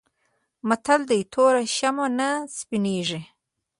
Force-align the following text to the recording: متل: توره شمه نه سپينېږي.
متل: 0.67 1.01
توره 1.33 1.63
شمه 1.77 2.07
نه 2.17 2.29
سپينېږي. 2.57 3.21